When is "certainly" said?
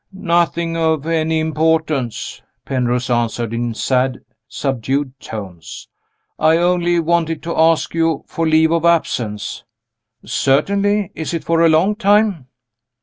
10.25-11.11